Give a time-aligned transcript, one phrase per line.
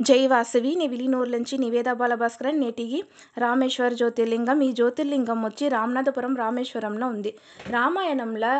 [0.00, 2.98] జై వాసవి నీ విలీనూరులోంచి నివేద బాలభాస్కరన్ నేటికి
[3.38, 4.58] రామేశ్వర జ్యోతిర్లింగం.
[4.66, 7.30] ఈ జ్యోతిర్లింగం వచ్చి రామనాథపురం రామేశ్వరంలో ఉంది.
[7.74, 8.52] రామాయణంలో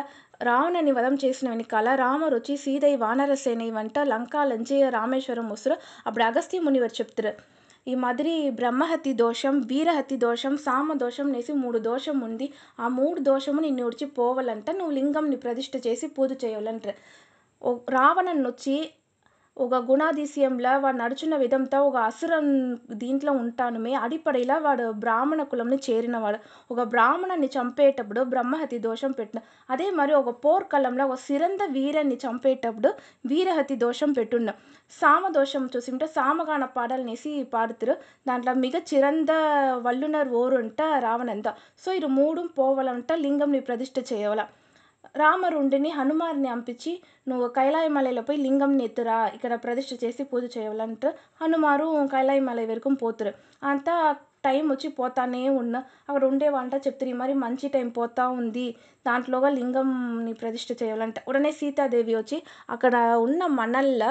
[0.49, 6.95] రావణని వధం చేసిన వెనకాల రాముడు వచ్చి సీతయ్య వానరసేన వంట లంకాలంచి రామేశ్వరం వస్తారు అప్పుడు అగస్త్య మునివారు
[6.99, 7.33] చెప్తారు
[7.87, 12.47] ఈ మాదిరి బ్రహ్మహతి దోషం వీరహతి దోషం సామ దోషం అనేసి మూడు దోషం ఉంది.
[12.79, 14.67] ఆ మూడు దోషము నిన్ను ఉడిచి పోవాలంట.
[14.79, 16.99] నువ్వు లింగంని ప్రతిష్ఠ చేసి పూజ చేయాలంటారు
[17.97, 18.75] రావణన్ వచ్చి
[19.57, 22.45] ఒక గుణాதிசయంలో వాడు నడుచున్న విధంతో ఒక అసురం
[23.01, 23.93] దీంట్లో ఉంటానుమే.
[23.93, 26.39] అడిపడిలా వాడు బ్రాహ్మణ కులంని చేరినవాడు.
[26.73, 29.39] ఒక బ్రాహ్మణుని చంపేటప్పుడు బ్రహ్మహతి దోషం పెట్టిన
[29.69, 32.91] అదే మరి ఒక పోర్కలంలో ఒక సిరంద వీరన్ని చంపేటప్పుడు
[33.25, 34.49] వీరహతి దోషం పెట్టున్న.
[35.01, 37.95] సామ దోషం చూసింటే సామగాన పాడాలనేసి పాడుతారు.
[38.27, 39.31] దాంట్లో మిగ చిరంద
[39.85, 41.47] వల్లునర్ ఓరుంట రావణంత.
[41.85, 44.41] సో ఇది మూడు పోవాలంట లింగంని ప్రతిష్ఠ చేయవల.
[45.21, 46.91] రామరుండిని హనుమాన్ని పంపించి
[47.27, 51.05] నువ్వు కైలాయమలైలో పోయి లింగంని ఎత్తురా ఇక్కడ ప్రతిష్ఠ చేసి పూజ చేయాలంట
[51.41, 53.31] హనుమారు కైలాయమలై వరకు పోతురు.
[53.71, 53.95] అంతా
[54.47, 55.75] టైం వచ్చి పోతానే ఉన్న.
[56.09, 58.65] అక్కడ ఉండేవంట చెప్తారు మరి మంచి టైం పోతా ఉంది.
[59.05, 61.17] దాంట్లోగా లింగంని ప్రతిష్ఠ చేయాలంట.
[61.29, 62.39] ఉడనే సీతాదేవి వచ్చి
[62.75, 62.95] అక్కడ
[63.27, 64.03] ఉన్న మనల్ల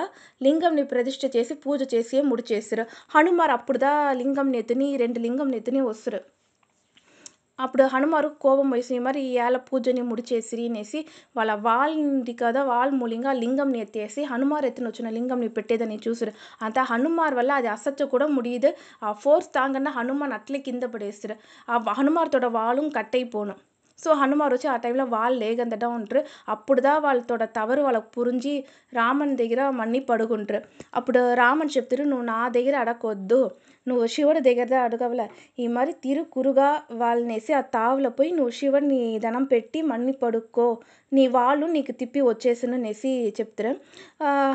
[0.46, 6.22] లింగంని ప్రతిష్ఠ చేసి పూజ చేసి ముడి చేస్తారు హనుమారు అప్పుడుదా లింగం నెత్తుని రెండు లింగం నెత్తుని వస్తురు.
[7.62, 11.00] అప్పుడు హనుమారు కోపం వేసి మరి ఇవాళ పూజని ముడిచేసిరి అనేసి
[11.36, 17.52] వాళ్ళ వాళ్ళింటి కదా వాళ్ళ మూలింగా లింగంని ఎత్తేసి హనుమార్ ఎత్తునొచ్చిన లింగంని పెట్టేదని చూసిరు అంత హనుమార్ వల్ల
[17.54, 18.70] అది అసత్య కూడా முடியுது
[19.16, 21.36] ஃபோர்ஸ் தாங்கன்னா ஹனுமான் அட்லே கிந்த படேசிரு
[21.92, 23.60] ஹனுமார்த்தோட வாளும் கட்டை போகணும்
[23.98, 28.54] సో హనుమారు వచ్చి ఆ టైంలో వాళ్ళు లేగందటం ఉంటారు అప్పుడుదా వాళ్ళతో తవరు వాళ్ళకు పురించి
[28.92, 30.62] రామన్ దగ్గర మన్ని పడుకుంటారు
[30.94, 33.40] అప్పుడు రామన్ చెప్తారు నువ్వు నా దగ్గర అడగొద్దు
[33.86, 35.22] నువ్వు శివుడి దగ్గర అడగవల.
[35.58, 40.68] ఈ మరి తిరుకురుగా వాళ్ళనేసి ఆ తావులో పోయి నువ్వు శివుడిని ధనం పెట్టి మన్ని పడుకో.
[41.12, 43.72] నీ వాళ్ళు నీకు తిప్పి వచ్చేసును అనేసి చెప్తారు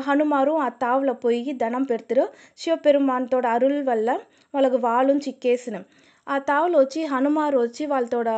[0.08, 2.26] హనుమారు ఆ తావులో పోయి ధనం పెడతారు
[2.58, 4.08] శివపెరుమాన్తోడ అరుల్ వల్ల
[4.54, 5.76] వాళ్ళకు వాళ్ళు చిక్కేసిన.
[6.26, 8.28] ఆ తావులు వచ్చి హనుమారు వచ్చి వాళ్ళతోడ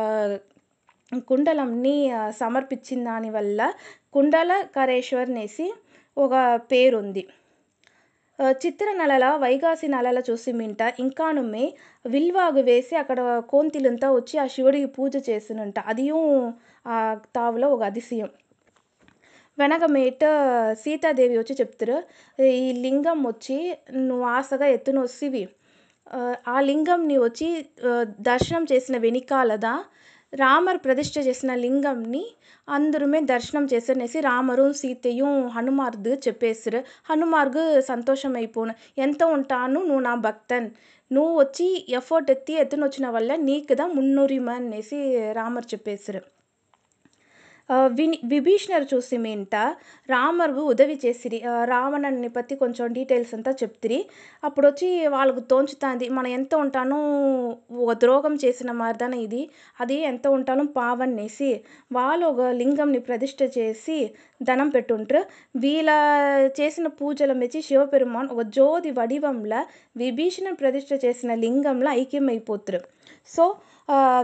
[1.29, 1.95] కుండలంని
[2.39, 3.61] సమర్పించిన దానివల్ల
[4.13, 4.51] కుండల
[5.25, 5.67] అనేసి
[6.17, 6.33] ఒక
[6.71, 7.23] పేరుంది.
[8.63, 10.81] చిత్ర నెలల వైగాసి నెలల చూసి మింట.
[10.99, 11.65] ఇంకానుమే
[12.05, 13.19] విల్వాగు వేసి అక్కడ
[13.49, 15.79] కోంతిలంతా వచ్చి ఆ శివుడికి పూజ చేసినంట.
[15.91, 16.19] అదియూ
[16.85, 16.97] ఆ
[17.35, 18.29] తావులో ఒక అతిశయం.
[19.57, 20.23] వెనకమేట
[20.83, 21.97] సీతాదేవి వచ్చి చెప్తారు
[22.61, 23.57] ఈ లింగం వచ్చి
[24.01, 24.99] నువ్వు ఆశగా ఎత్తున
[26.53, 27.47] ఆ లింగంని వచ్చి
[28.29, 29.73] దర్శనం చేసిన వెనికాలదా?
[30.33, 32.21] రామర్ ప్రతిష్ఠ చేసిన లింగంని
[32.67, 36.79] అందరుమే దర్శనం చేసనేసి రామరు సీతయ్య హనుమార్దు చెప్పేసారు.
[37.09, 40.69] హనుమార్గు సంతోషం అయిపోను ఎంత ఉంటాను నువ్వు నా భక్తన్?
[41.11, 44.99] నువ్వు వచ్చి ఎఫర్ట్ ఎత్తి ఎత్తున వచ్చిన వల్ల నీకుదా మున్నురిమ అనేసి
[45.33, 46.21] రామర్ చెప్పేసారు.
[47.71, 49.55] విని విభీషణరు చూసి మింట
[50.09, 51.43] రామర్గు ఉదవి చేసిరి.
[51.65, 54.05] రావణుని పత్తి కొంచెం డీటెయిల్స్ అంతా చెప్తిరి.
[54.43, 56.99] అప్పుడు వచ్చి వాళ్ళకు తోంచుతాంది మనం ఎంత ఉంటానో
[57.71, 59.49] ఒక ద్రోహం చేసిన మార్దన ఇది?
[59.81, 61.61] అది ఎంత ఉంటానో పావన్నేసి
[61.91, 64.11] వాళ్ళు ఒక లింగంని ప్రతిష్ఠ చేసి
[64.43, 65.23] ధనం పెట్టుంటారు.
[65.55, 65.89] వీళ్ళ
[66.61, 69.61] చేసిన పూజల మెచ్చి శివపెరుమాన్ ఒక జ్యోతి వడివంలో
[69.97, 72.81] విభీషణ ప్రతిష్ఠ చేసిన లింగంలో ఐక్యమైపోతారు.
[73.27, 73.55] సో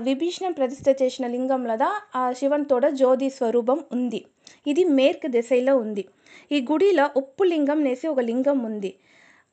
[0.08, 4.22] విభీషణం ప్రతిష్ఠ చేసిన లింగంలోదా ఆ శివన్తోడ జ్యోతి స్వరూపం ఉంది.
[4.66, 6.04] ఇది మేర్క్ దిశలో ఉంది.
[6.52, 8.92] ఈ గుడిలో ఉప్పు లింగం నేసి ఒక లింగం ఉంది.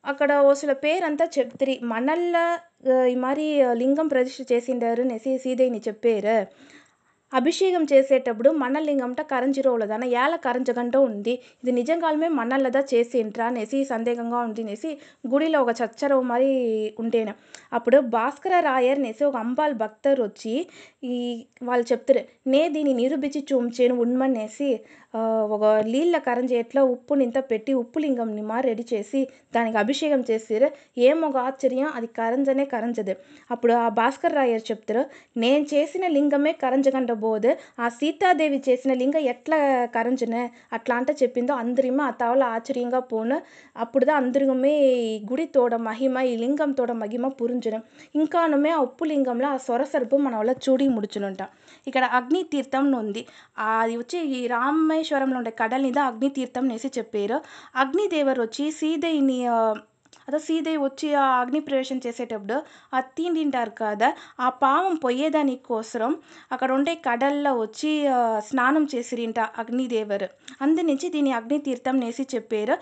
[0.03, 1.75] అక్కడ అసలు పేరంతా చెప్తిరి.
[1.93, 2.35] మనల్ల
[3.13, 3.47] ఈ మరి
[3.81, 6.37] లింగం ప్రతిష్ఠ చేసిండారు అనేసి సీదయ్యని చెప్పారు.
[7.33, 11.33] అభిషేకం చేసేటప్పుడు మన్నలింగంట కరంజిరోలదన ఏల కరంజగంట ఉంది.
[11.61, 14.89] ఇది నిజంగానే మన్నల్లదా చేసింట్రా అనేసి సందేహంగా ఉంది అనేసి
[15.27, 16.51] గుడిలో ఒక చచ్చరవు మరి
[16.99, 17.33] ఉండేను
[17.73, 20.53] అప్పుడు భాస్కర రాయర్ అనేసి ఒక అంబాల్ భక్తర్ వచ్చి
[21.07, 21.17] ఈ
[21.61, 24.69] వాళ్ళు చెప్తారు నే దీన్ని నిరూపించి చూంచేను ఉన్మనేసి
[25.49, 29.19] ఒక నీళ్ళ కరంజి ఎట్లా ఉప్పుని ఇంత పెట్టి ఉప్పు లింగంని మా రెడీ చేసి
[29.55, 30.69] దానికి అభిషేకం చేసిర్రు.
[30.97, 31.87] ఏం ఒక ఆశ్చర్యం?
[31.95, 33.13] అది కరంజనే కరంజదు.
[33.51, 35.03] అప్పుడు ఆ భాస్కర్ రాయర్ చెప్తారు
[35.37, 37.51] నేను చేసిన లింగమే కరంజగంట పోదు.
[37.79, 39.59] ఆ సీతాదేవి చేసిన లింగం ఎట్లా
[39.95, 40.43] కరంజనే?
[40.73, 43.37] అట్లా అంటే చెప్పిందో అందరిమే ఆ తవల ఆశ్చర్యంగా పోను.
[43.77, 47.81] అప్పుడుదా అందరిమే ఈ గుడి తోడ మహిమ ఈ లింగం తోడ మహిమ పురించడం
[48.15, 51.49] ఇంకానుమే ఆ ఉప్పు లింగంలో ఆ సొరసరుపు మన వల్ల చూడి ముడుచునుంటాం.
[51.87, 53.21] ఇక్కడ అగ్ని తీర్థం ఉంది.
[53.59, 54.47] అది వచ్చి ఈ
[55.07, 57.37] రామేశ్వరంలో ఉండే కడలినిదా అగ్ని తీర్థం అనేసి చెప్పారు.
[57.75, 59.39] అగ్నిదేవరు వచ్చి సీతయ్యని
[60.27, 62.55] అదే సీతయ్య వచ్చి ఆ అగ్ని ప్రవేశం చేసేటప్పుడు
[62.93, 64.09] ఆ తింటారు కదా
[64.39, 66.11] ఆ పావం పొయ్యేదాని కోసరం
[66.51, 67.91] అక్కడ ఉండే కడల్లో వచ్చి
[68.47, 70.29] స్నానం చేసిరింట అగ్నిదేవరు.
[70.61, 72.77] అందు నుంచి దీని అగ్ని తీర్థం నేసి చెప్పారు.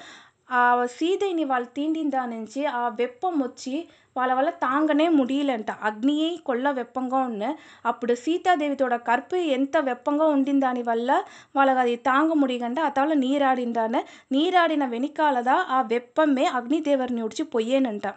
[0.51, 0.61] ఆ
[0.95, 3.75] సీதைని వాళ్ళు తిండిన దాని నుంచి ఆ వెప్పం వచ్చి
[4.15, 7.43] వాళ్ళ వల్ల తాంగనే முடிయలంట అగ్నియే కొల్ల వెప్పంగా ఉన్న
[7.85, 11.11] అప్పుడు సీతాదేవితోడ కర్పు ఎంత వెప్పంగా ఉండిన దానివల్ల
[11.55, 18.07] వాళ్ళకి అది తాంగ ముడియంట అతవల నీరాడిందాన నీరాడిన వెనకాలదా ఆ వెప్పమే అగ్నిదేవరిని ఉడిచి పొయ్యేనంట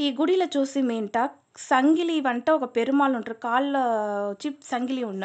[0.00, 1.18] ఈ గుడిలో చూసి మేంట
[1.70, 3.76] సంగిలి వంట ఒక పెరుమాళ్ళు ఉంటారు కాళ్ళ
[4.30, 5.24] వచ్చి సంగిలి ఉన్న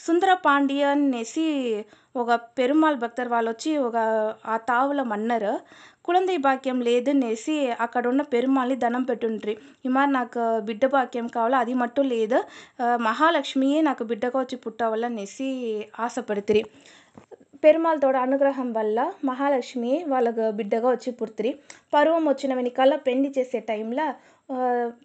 [0.00, 1.46] సుందర పాండియన్ అనేసి
[2.14, 3.96] ఒక పెరుమాళ్ భక్తర్ వాళ్ళు వచ్చి ఒక
[4.46, 5.52] ఆ తావుల మన్నరు
[6.04, 9.54] కుళందై భాగ్యం లేదనేసి అక్కడ ఉన్న పెరుమాళ్ళని దండం పెట్టుండ్రి.
[9.84, 11.56] ఈ మరి నాకు బిడ్డ భాగ్యం కావాలో?
[11.58, 12.38] అది మట్టు లేదు.
[13.08, 15.48] మహాలక్ష్మియే నాకు బిడ్డగా వచ్చి పుట్టవాలనేసి
[16.00, 16.62] ఆశపడుతురి.
[17.62, 21.50] పెరుమాళ్ళతోడ అనుగ్రహం వల్ల మహాలక్ష్మి వాళ్ళకు బిడ్డగా వచ్చి పుడుతుంది
[21.94, 24.06] పర్వం వచ్చిన వెనకాల పెళ్ళి చేసే టైంలో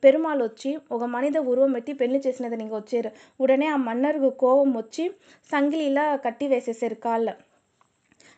[0.03, 3.09] పెరుమాళ్ వచ్చి ఒక మనిద ఉరువం పెట్టి పెళ్ళి చేసినది నీకు వచ్చారు.
[3.39, 5.03] ఉడనే ఆ మన్నరుకు కోపం వచ్చి
[5.49, 7.27] సంగిలిలా కట్టి వేసేసారు కాళ్ళ.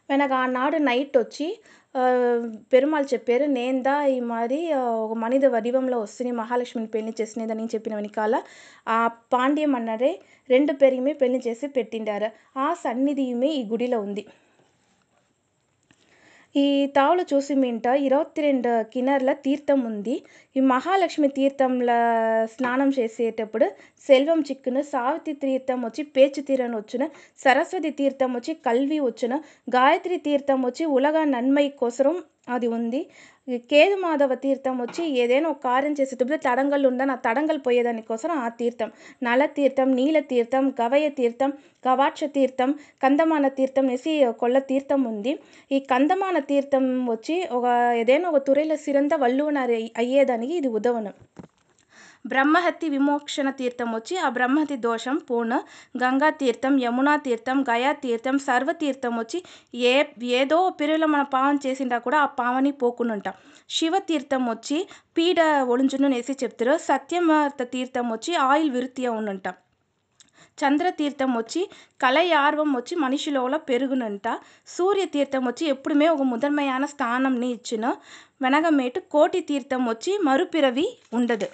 [0.09, 1.47] వెనక ఆనాడు నైట్ వచ్చి
[2.71, 4.59] పెరుమాళ్ళు చెప్పారు నేందా ఈ మరి
[5.03, 8.35] ఒక మనిద వడివంలో వస్తుంది మహాలక్ష్మిని పెళ్ళి చేసినదని చెప్పిన వెనకాల
[8.87, 8.99] ఆ
[9.33, 10.11] పాండ్య మన్నరే
[10.49, 12.29] రెండు పేరుమే పెళ్ళి చేసి పెట్టిండారు.
[12.57, 14.23] ఆ సన్నిధియుమే ఈ గుడిలో ఉంది.
[16.57, 16.65] ఈ
[16.95, 20.15] తావులు చూసి మింట ఇరవై రెండు కినర్ల తీర్థం ఉంది.
[20.55, 21.97] ఈ మహాలక్ష్మి తీర్థంలో
[22.53, 23.65] స్నానం చేసేటప్పుడు
[24.05, 27.03] సెల్వం చిక్కును సావిత్రి తీర్థం వచ్చి పేచు తీరని వచ్చిన
[27.39, 29.33] సరస్వతి తీర్థం వచ్చి కల్వి వచ్చిన
[29.73, 32.17] గాయత్రి తీర్థం వచ్చి ఉలగ నన్మై కోసరం
[32.49, 33.01] అది ఉంది.
[33.71, 38.47] కేదు మాధవ తీర్థం వచ్చి ఏదైనా ఒక కార్యం చేసేటప్పుడు తడంగలు ఉందని ఆ తడంగలు పోయేదాని కోసం ఆ
[38.61, 38.89] తీర్థం.
[39.23, 41.51] నల తీర్థం నీల తీర్థం గవయ తీర్థం
[41.87, 42.71] గవాక్ష తీర్థం
[43.03, 45.33] కందమాన తీర్థం అనేసి కొల్ల తీర్థం ఉంది.
[45.71, 47.65] ఈ కందమాన తీర్థం వచ్చి ఒక
[48.01, 49.59] ఏదైనా ఒక తురైల సిరంత వల్లువన
[50.03, 51.15] అయ్యేదానికి ఇది ఉదవనం.
[52.27, 55.53] బ్రహ్మహత్తి విమోక్షణ తీర్థం వచ్చి ఆ బ్రహ్మహతి దోషం పూర్ణ
[56.03, 59.39] గంగా తీర్థం యమునా తీర్థం గయా తీర్థం సర్వతీర్థం వచ్చి
[59.73, 59.93] ఏ
[60.39, 63.29] ఏదో పిరుల మన పావన చేసిండా కూడా ఆ పావని పోకునుంట
[63.69, 64.79] శివతీర్థం వచ్చి
[65.17, 69.57] పీడ ఒళుంచును నేసి చెప్తారు సత్యమార్త తీర్థం వచ్చి ఆయిల్ విరుత్తి ఉండుంటాం
[70.57, 71.61] చంద్రతీర్థం వచ్చి
[72.01, 74.27] కలయార్వం వచ్చి మనిషిలోల పెరుగునంట.
[74.67, 77.85] సూర్యతీర్థం వచ్చి ఎప్పుడుమే ఒక ముదర్మయాన స్థానంని ఇచ్చిన.
[78.41, 81.47] వెనగమేటు కోటి తీర్థం వచ్చి మరుపిరవి ఉండదు.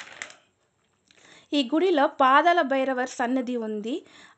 [1.54, 3.96] ఈ గుడిలో పాదాల భైరవర్ సన్నది ఉంది.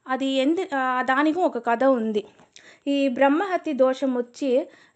[0.07, 0.63] అది ఎందు
[1.11, 2.21] దానికి ఒక కథ ఉంది.
[2.87, 4.49] ఈ బ్రహ్మహత్య దోషం వచ్చి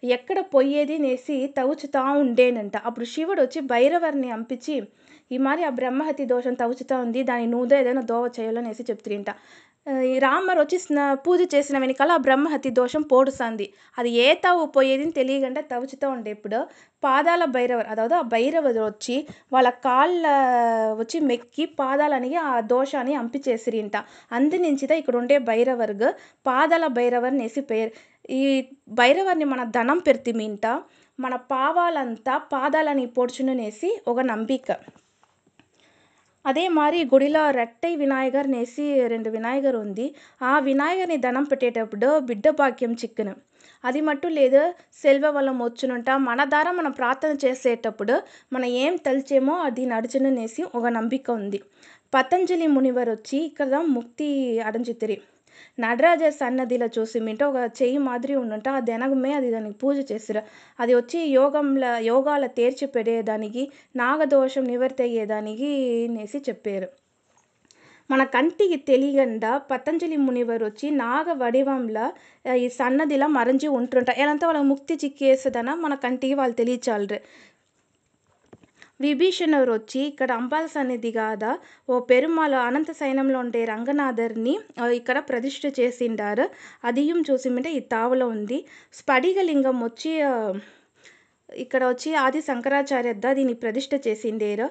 [0.08, 2.76] ఎక్కడ పొయ్యేది నేసి తవుచుతా ఉండేనంట.
[2.88, 4.76] అప్పుడు శివుడు వచ్చి భైరవర్ని అంపించి
[5.32, 7.20] ఈ మరి ఆ బ్రహ్మహత్య దోషం తవుచుతా ఉంది.
[7.22, 9.30] దాని నూద ఏదైనా దోవ చేయాలనేసి చెప్తుంట
[10.24, 13.66] రామర్ వచ్చి స్నా పూజ చేసిన వెనకాల ఆ బ్రహ్మహత్య దోషం పోడుస్తుంది.
[13.98, 16.58] అది ఏ తావు పోయేదిని తెలియకుండా తవ్చుతూ ఉండే ఇప్పుడు
[17.02, 19.16] పాదాల భైరవర్ అదావదు ఆ భైరవరు వచ్చి
[19.52, 20.24] వాళ్ళ కాళ్ళ
[21.00, 23.96] వచ్చి మెక్కి పాదాలనిగి ఆ దోషాన్ని అంపిచేసిరింట.
[24.32, 26.04] అందినించిద ఇక్కడ ఉండే భైరవర్గ
[26.46, 27.92] పాదాల భైరవర్ అనేసి పేరు
[28.38, 28.42] ఈ
[28.92, 30.66] భైరవర్ని మన ధనం పెర్తిమింట
[31.18, 34.68] మన పావాలంతా పాదాలని పొడుచునునేసి ఒక నంబిక.
[36.44, 40.06] అదే మాదిరి గుడిలో రెట్టై వినాయకర్ నేసి రెండు వినాయకర్ ఉంది.
[40.42, 43.34] ఆ వినాయకర్ని ధనం పెట్టేటప్పుడు బిడ్డ భాగ్యం చిక్కును.
[43.84, 44.62] అది మట్టు లేదు.
[45.02, 46.10] సెల్వ వల్ల వచ్చునుంట.
[46.28, 48.14] మన ద్వారా మనం ప్రార్థన చేసేటప్పుడు
[48.52, 51.60] మనం ఏం తలిచేమో అది నడుచుననేసి ఒక నంబిక ఉంది.
[52.14, 54.28] పతంజలి మునివర్ వచ్చి ఇక్కడ ముక్తి
[54.60, 55.16] అడంజితిరి.
[55.80, 60.42] నటరాజ సన్నదిలో చూసి మింట ఒక చెయ్యి మాదిరి ఉండుంట ఆ దెనగమే అది దానికి పూజ చేసిరు
[60.80, 63.64] అది వచ్చి యోగంలో యోగాల తేర్చి పెడేదానికి
[63.96, 65.70] నాగదోషం నివర్తి అయ్యేదానికి
[66.08, 66.88] అనేసి చెప్పారు.
[68.10, 72.06] మన కంటికి తెలియకుండా పతంజలి మునివర్ వచ్చి నాగ వడివంలో
[72.56, 74.10] ఈ సన్నదిలా మరంజి ఉంటుంట.
[74.22, 77.18] ఎలాంత వాళ్ళకి ముక్తి చిక్కేస్తుందన మన కంటికి వాళ్ళు తెలియచాలరు.
[79.00, 81.50] విభీషణుడు వచ్చి ఇక్కడ అంబాల సన్నిధి కాదా
[81.92, 84.54] ఓ పెరుమాల అనంత సైన్యంలో ఉండే రంగనాథర్ని
[85.00, 86.46] ఇక్కడ ప్రతిష్ఠ చేసిండారు.
[86.88, 88.58] అదియం చూసిమంటే ఈ తావులో ఉంది.
[88.98, 90.12] స్ఫటికలింగం వచ్చి
[91.64, 94.66] ఇక్కడ వచ్చి ఆది శంకరాచార్య దీన్ని ప్రతిష్ఠ చేసిండేరు.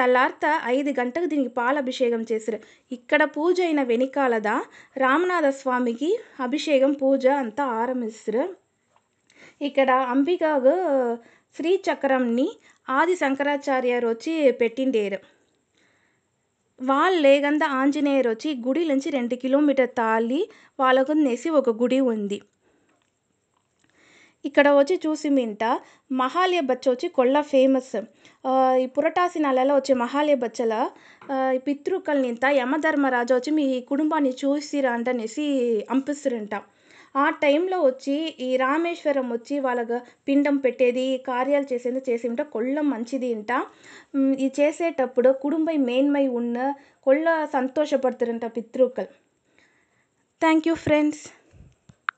[0.00, 2.58] తలార్త ఐదు గంటకు దీనికి పాలభిషేకం చేశారు
[2.96, 4.48] ఇక్కడ పూజ అయిన వెనికాలద?
[5.02, 6.10] రామనాథ స్వామికి
[6.46, 8.44] అభిషేకం పూజ అంతా ఆరంభిస్తారు
[9.68, 10.74] ఇక్కడ అంబికాగు
[11.56, 12.48] శ్రీచక్రంని
[12.98, 15.18] ఆది శంకరాచార్యారు వచ్చి పెట్టిండేరు.
[16.78, 20.40] వాళ్ళు లేగంద ఆంజనేయర్ వచ్చి గుడి నుంచి రెండు కిలోమీటర్ తాళి
[20.82, 22.38] వాళ్ళకు నేసి ఒక గుడి ఉంది.
[24.44, 25.62] ఇక్కడ వచ్చి చూసి మింట
[26.20, 27.96] మహాలయ బచ్చ వచ్చి కొల్ల ఫేమస్.
[28.82, 30.74] ఈ పురటాసి నెలలో వచ్చే మహాలయ బచ్చల
[31.66, 35.44] పితృకల్నింత యమధర్మరాజు వచ్చి మీ కుటుంబాన్ని చూసిరా అంటనేసి
[35.96, 36.54] అంపిస్తురంట.
[37.14, 43.30] ఆ టైంలో వచ్చి ఈ రామేశ్వరం వచ్చి వాళ్ళకు పిండం పెట్టేది కార్యాలు చేసేది చేసి ఉంటే కొళ్ళ మంచిది
[43.30, 43.52] ఇంట
[44.36, 46.58] ఇది చేసేటప్పుడు కుటుంబం మేన్మై ఉన్న
[47.02, 49.10] కొళ్ళ సంతోషపడుతురంట పితృకల్
[50.42, 51.24] థ్యాంక్ యూ ఫ్రెండ్స్